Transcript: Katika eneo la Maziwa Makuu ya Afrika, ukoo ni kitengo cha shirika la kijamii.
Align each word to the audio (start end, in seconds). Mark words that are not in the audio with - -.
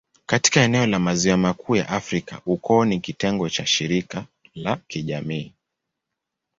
Katika 0.25 0.61
eneo 0.61 0.85
la 0.87 0.99
Maziwa 0.99 1.37
Makuu 1.37 1.75
ya 1.75 1.89
Afrika, 1.89 2.41
ukoo 2.45 2.85
ni 2.85 2.99
kitengo 2.99 3.49
cha 3.49 3.65
shirika 3.65 4.25
la 4.55 4.75
kijamii. 4.75 5.53